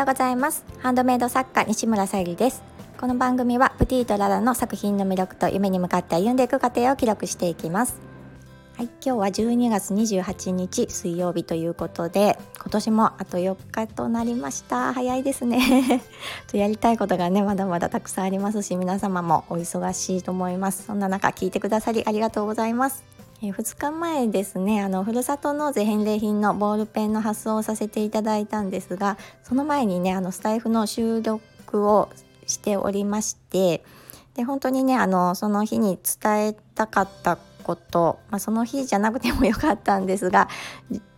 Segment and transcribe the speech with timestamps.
[0.00, 0.64] ようございます。
[0.78, 2.62] ハンドメイド作家西村さゆりです。
[2.98, 8.00] この番組はプティとララの作品の魅力と夢に向かって歩んでいく過程を記録していきます。
[8.78, 14.94] はい、今日は12月28日水曜日ということで今年もあと4日となりました。
[14.94, 16.00] 早いですね。
[16.48, 20.86] とやりたいことがねまだまだたくさんありますし皆様もお忙しいと思います。
[20.86, 23.19] そんな中聞いてくださりありがとうございます。
[23.42, 32.10] え2日前ですねあのふるさと納税返礼品のボールペンの発送をさせていただいたんですがその前にねあのスタイフの収録を
[32.46, 33.82] しておりまして
[34.34, 40.48] で本当にねあのその日に伝えたかったこと、まあ、その日じゃなくてもよかったんですが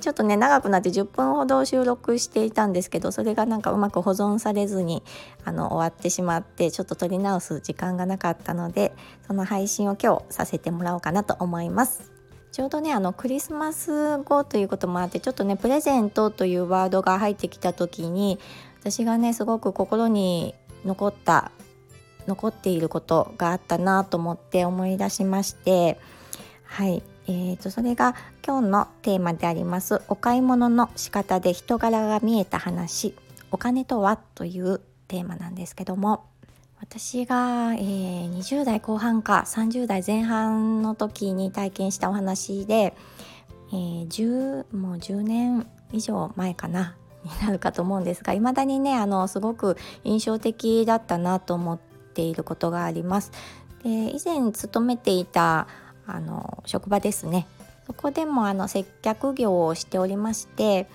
[0.00, 5.02] ちょっとね長くなって10分ほど収録していたんですけどそれがなんかうまく保存されずに
[5.44, 8.92] あの終わってしまってちょっと撮り直す時間がなかったので
[9.26, 12.09] その配信を今日させてもらおうかなと思います。
[12.52, 18.38] ちょうどねあのクリスマス後ということもあってちょっとねプレゼントというワードが入ってきた時に
[18.80, 21.52] 私がねすごく心に残った
[22.26, 25.98] 残っていることがあったなと思って思い出しまして
[26.64, 28.14] はい、えーと、それが
[28.46, 33.14] 今日のテーマでありますお買い物の仕方で人柄が見えた話
[33.50, 34.16] お金とは？
[34.16, 36.29] というテーマなんですけども
[36.80, 42.96] 私が、えー、20代後半か30代前半の時に体験したお話で、
[43.72, 53.30] えー、10もう10年以上前かなになるかと思うんですがいまだにねあのすごく印象的だったなと思っていることがあります。
[53.84, 55.66] で以前勤めていた
[56.06, 57.46] あの職場ですね
[57.86, 60.86] そこでもあの接客業をしておりまして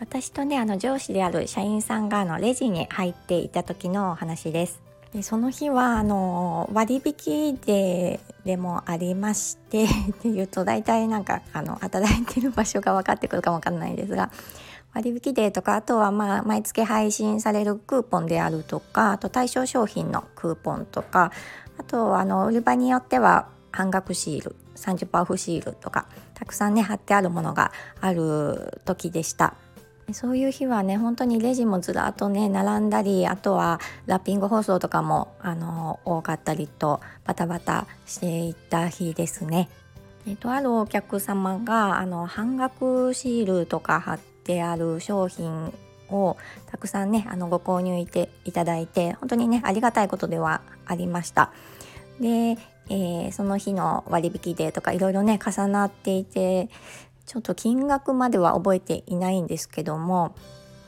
[0.00, 4.85] 私とねあの上司である社員さんがあのレジに入っていた時の話です
[5.16, 14.30] でその日はあの割引デーでもありまして っていうと大体なんかあの働いてる場所が分かってくるかもわかんないですが
[14.92, 21.32] 割引デーとかあとはまあ毎月配信されるクーポンであるとかあと対象商品のクーポンとか
[21.78, 27.72] あとあの売り場によっては半額シール30%オフシールとかたくさんね貼ってあるものが
[28.02, 29.54] ある時でした。
[30.12, 39.68] そういう日はね本当にレジもずらっとね並んだりあとはラッピング包装とかもあの多かったりとバタバタしていった日ですね。
[40.28, 45.72] えっと、あるお客様があの半額シールとか貼ってある商品
[46.10, 51.52] をたくさんねあのご購入いていただいて本当にねありがたいことではありました。
[52.20, 52.56] で
[52.88, 56.68] えー、その日の割引デーとかいろいろね重なっていて
[57.26, 60.34] ちょっと金額までは覚えていないんですけども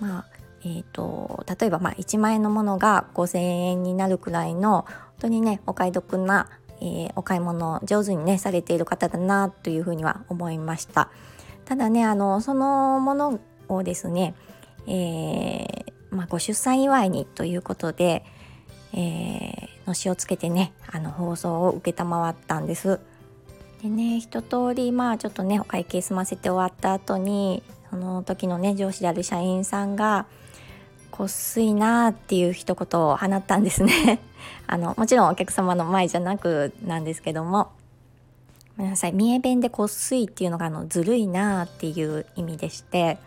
[0.00, 4.86] まあえーと、例えばま1万円のものが5,000円になるくらいの本
[5.20, 6.48] 当にねお買い得な、
[6.80, 11.10] えー、お買い物を上手にねされている方だなというふうには思いました
[11.64, 14.34] ただねあのそのものをですね、
[14.86, 18.24] えー、まあ、ご出産祝いにということで、
[18.92, 23.00] えー、のしをつけてねあの放送を承ったんです。
[23.82, 30.26] でね一通りまあちょっとねお会計済ませて終わった後にその時のね上司である社員さんが
[31.10, 34.20] 「こっすいな」っていう一言を放ったんですね。
[34.66, 37.68] あのもちろんお客様の前じゃなくなんですけども。
[38.76, 43.18] ごめんなさい三重弁で「こっすい」っていうのがあのずるいなっていう意味でして。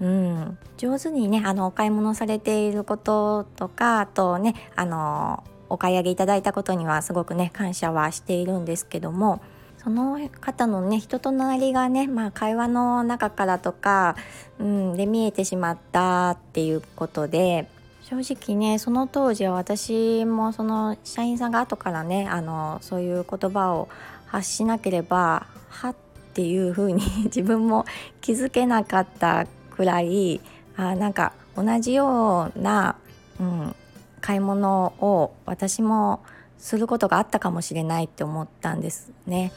[0.00, 9.40] うん、上手にねあのお買い物されていることとかあとねあのお買い上げいただいたことにはすごくね感謝はしているんですけども。
[9.84, 14.16] その方のね人となりがね、まあ、会話の中からとか、
[14.58, 17.68] うん、で見えてしまったっていうことで
[18.00, 23.90] 正直ねその当時は私もその社員さんが後からねあのそういう言葉を
[24.26, 25.96] 発しなければはっ
[26.32, 27.84] ていうふうに 自分も
[28.22, 30.40] 気づけなかったくらい
[30.76, 32.96] あなんか同じような、
[33.38, 33.76] うん、
[34.22, 36.22] 買い物を私も
[36.56, 39.52] することがあったかもしれないって思ったんですね。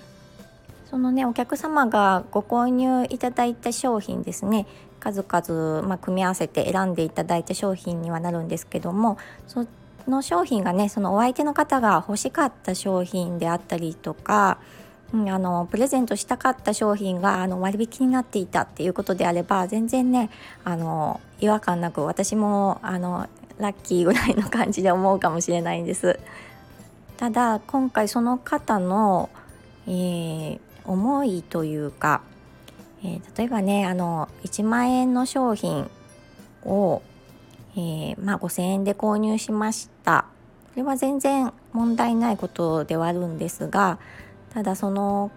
[0.89, 4.65] そのねお客様がご購入いただいた商品ですね
[4.99, 9.17] 数々、まあ、組み合わせて選んでいただいた商品にはなるんですけども
[9.47, 9.67] そ
[10.07, 14.59] の商品がねそのお相手の方が欲しかった商品であったりとか
[15.13, 20.29] うん、あのプレゼントしたかった商品があの割引になっていたっていうことであれば全然ね
[20.65, 26.19] あの違和感なく私もあのラッキーぐらいの感じで思うかもしれないんです。
[27.15, 29.29] ただ今回その方の、
[29.87, 32.21] えー、思いというか、
[33.03, 35.89] えー、例えばねあの1万円の商品
[36.63, 37.01] を、
[37.75, 40.25] えー、まあ、5,000円で購入しました。
[40.69, 43.97] これは全然問題ないことではあるんですが
[44.53, 45.31] ただその、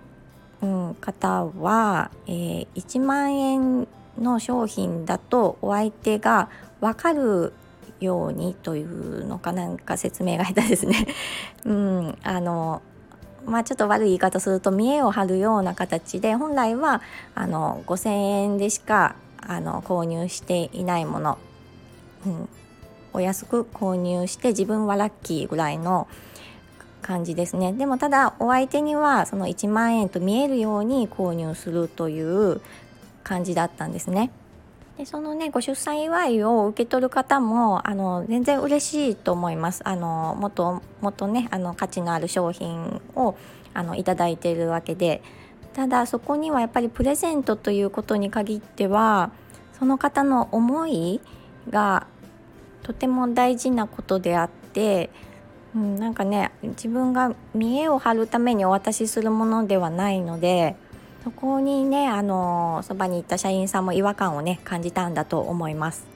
[0.60, 3.88] うん、方は、えー、1万円
[4.18, 6.50] の商品だとお相手が
[6.80, 7.54] 分かる
[8.00, 11.06] ようにというのかなんか説明が下手ですね。
[11.64, 12.82] うんあの
[13.46, 17.02] まあ、ちょっと悪い言い方すると見栄を張るような形で本来は
[17.34, 21.38] あの5,000円でしかあの購入していないもの、
[22.26, 22.48] うん、
[23.12, 26.06] お安く購入して自分はラッキーぐらいの
[27.02, 32.60] 感じですねでもただお相手にはその1万円と見えるように購入するという
[33.24, 34.30] 感じだったんですね。
[35.00, 39.80] でそのねご出産祝いを受け取る方もあの全然嬉しいと思います。
[39.88, 43.34] あのもっともっとねあの価値のある商品を
[43.72, 45.22] あのいただいているわけで
[45.72, 49.32] ただそこにはやっぱりプレゼントということに限っては
[49.78, 51.22] その方の思い
[51.70, 52.06] が
[52.82, 55.08] とても大事なことであって、
[55.74, 60.76] うん、なんかね自分が見栄を張るためにお渡しするものではないので
[61.24, 66.06] そこにねあのそばに行った社員さんも違和感をね感じたんだと思います。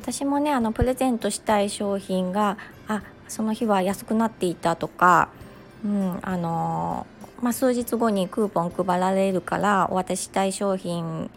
[0.00, 2.56] 私もねあのプレゼントしたい商品が
[2.86, 5.28] あその日は安くなっていたとか、
[5.84, 7.06] うんあの
[7.42, 11.30] まあ、数日後にクーポン配られるからお渡ししたい商品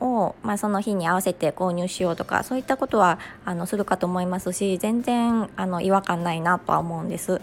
[0.00, 7.40] を、まあ、その日に合わせて購入しようとかそういったことはあのするかと思いますし全然あの違和感ないなとは思うんです。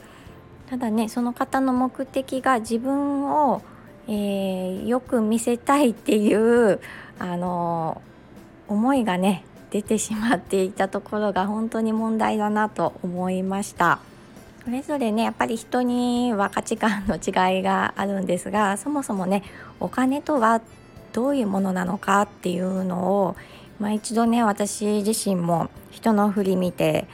[0.69, 3.61] ただねその方の目的が自分を、
[4.07, 6.79] えー、よく見せたいっていう
[7.19, 8.01] あの
[8.67, 13.99] 思いがね出てしまっていたところが本当に問題だなと思いました。
[14.63, 19.43] それぞれねやっぱり人には価値観の違いがあるんですがそもそもね
[19.81, 20.61] お金とは
[21.11, 23.35] どういうものなのかっていうのを、
[23.79, 27.07] まあ、一度ね私自身も人の振り見て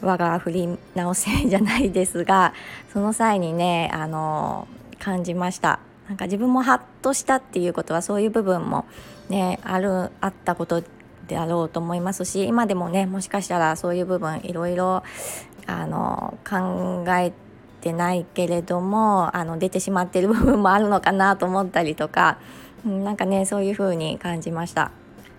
[0.00, 2.54] 我が振り直せじゃないですが
[2.92, 4.66] その際にねあの
[4.98, 8.84] 感じましたなんか自分もハッとしたっていうことはそういう部分も
[9.28, 10.82] ねあるあったこと
[11.26, 15.02] であろうと思いますし今でもねもしかしたらそういう部分いろいろ
[15.66, 17.32] あの考え
[17.80, 22.38] てないけれどもあの出てしまってる部分もあるのかなと思ったりとか
[22.84, 24.90] なんかねそういう風に感じました。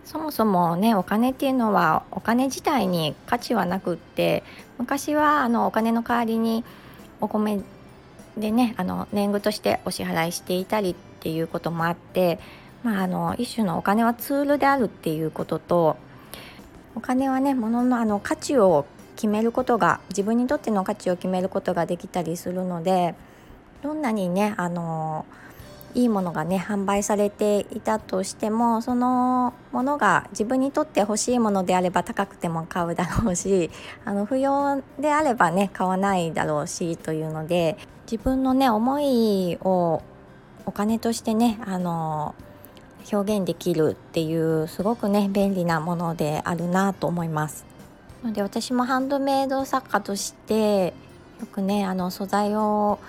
[0.03, 4.43] そもそもねお金っていうのはお金自体に価値はなくって
[4.77, 6.63] 昔はあのお金の代わりに
[7.21, 7.59] お米
[8.37, 12.39] でねあの年貢としてお支払いしていたりっていうこともあって、
[12.83, 15.97] まあ、あの一種のお金はツールであるっていうことと
[16.95, 18.85] お金はね物のあの価値を
[19.15, 23.15] 決めることが自分にとっての価値を決めることができたりするので
[23.81, 25.25] どんなにねあの
[25.95, 33.71] いいものがね販売されていたとしてもそのものが自分にとって欲しいものであれば高くても買うだろうし
[34.05, 37.77] あの不要であればね買わないだろうしというので
[38.11, 40.01] 自分のね思いを
[40.65, 42.35] お金としてねあの
[43.11, 47.65] 表現できるっていうすごくね便利なものであるなと思います。
[48.25, 50.93] ので私もハンドメイド作家として
[51.39, 52.99] よくねあの素材を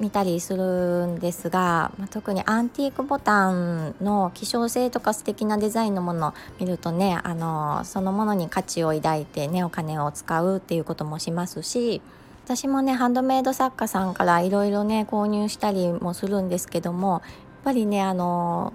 [0.00, 12.02] 見たりするんですが、ま、特にアンティークボタンの希少性とか素敵なデザインのものを見るとねあのそのものに価値を抱いてねお金を使うっていうこともしますし
[12.44, 17.22] 私もねハンドメイド作家さんからいろいろね購入したりもするんですけどもやっ
[17.64, 18.72] ぱりねあの、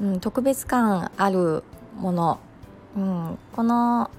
[0.00, 1.62] うん、特別感ある
[1.96, 2.40] もの、
[2.96, 4.10] うん、この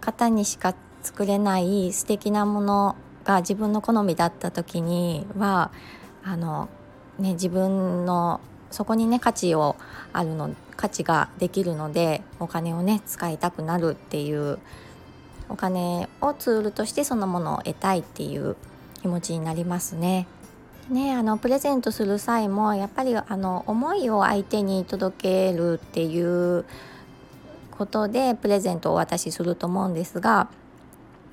[0.00, 2.96] 方にしか作れない素敵なもの
[3.28, 5.70] が自分の好みだった時には
[6.24, 6.70] あの、
[7.18, 9.76] ね、自分のそこにね価値を
[10.14, 14.58] あるの価値ができるのでお金をね使いたくなるっていう
[15.50, 18.56] お金をツールとしてそのものを得たいっていう
[19.02, 20.26] 気持ちになりますね。
[20.88, 26.64] ね、あのプレゼントする際もやっぱりあの思いを相手に届けるっていう
[27.72, 30.48] ことでプレゼントをお渡しすると思うんですが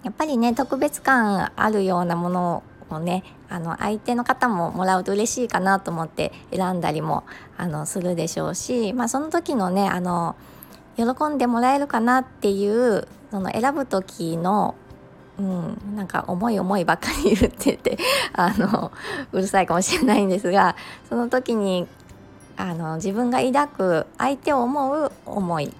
[0.05, 7.23] やっぱりね特別感あるようなものをねあの相手の方ももらうと嬉しいかなと思って選んだりも
[7.57, 10.35] あのするでしょうし、まあ、その時のねあの
[10.95, 14.75] 喜んでもらえるかなっていうその選ぶ時の
[15.37, 17.97] うん、なんか重い重いばっかり言ってて
[18.31, 18.93] あの
[19.33, 20.77] うるさいかもしれないんですが
[21.09, 21.89] その時に
[22.55, 25.73] あの自分が抱く相手を思う思い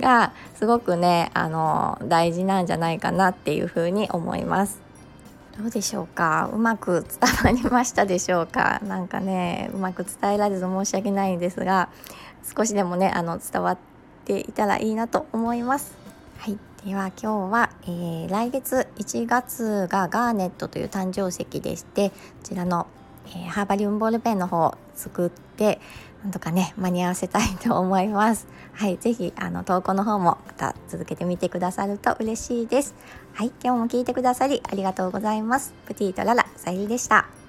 [0.00, 4.80] がすごくねあの大事なんじゃないかなっていうふうに思います。
[5.58, 6.50] どうでしょうか？
[6.52, 8.80] うまく伝わりましたでしょうか？
[8.86, 11.90] 何かねうまく伝えられず申し訳ないんですが
[12.56, 13.78] 少しでもねあの伝わっ
[14.24, 15.94] ていたらいいなと思います。
[16.38, 22.14] はい、では今日は、えー、来月1月がガーネットという誕生石でしてこ
[22.44, 22.86] ちらの、
[23.30, 25.80] ええー、ハーバリウムボールペンの方を作って
[26.22, 28.46] なんとかね間に合わせたいと思います。
[28.72, 32.94] はい是非あの投稿の方もまた続けてみてくださると嬉しいです。
[33.34, 35.72] はい今日も聞いてくださりありがとうございます。
[35.86, 37.39] プティとララさゆりでした。